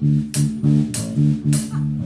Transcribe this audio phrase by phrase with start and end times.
[0.00, 1.97] あっ。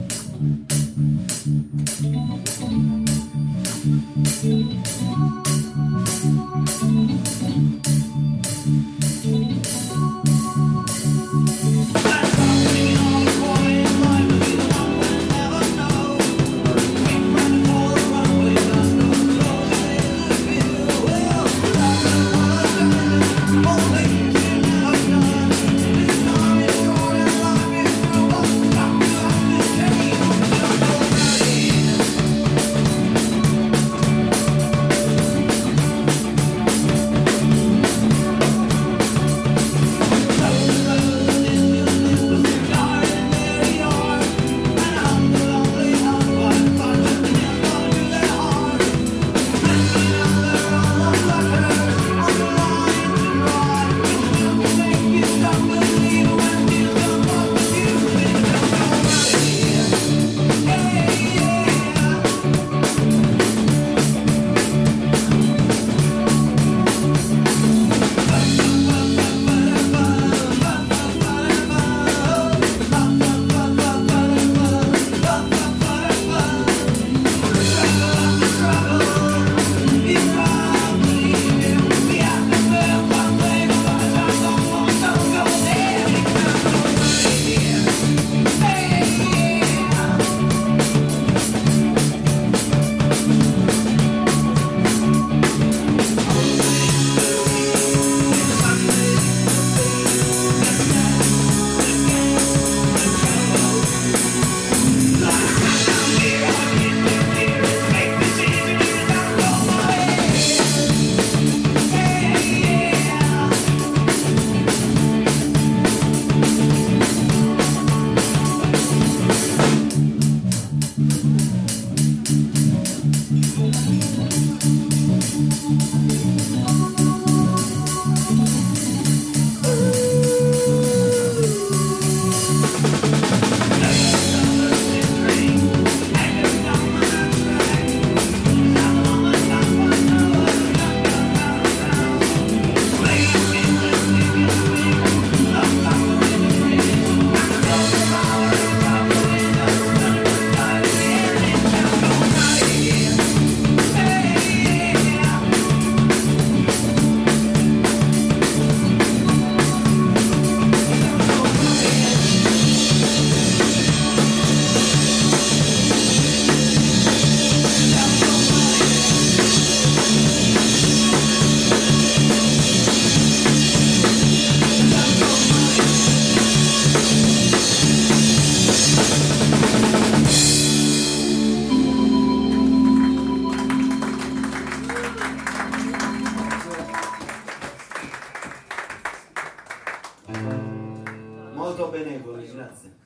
[190.25, 193.02] Molto benevoli, grazie.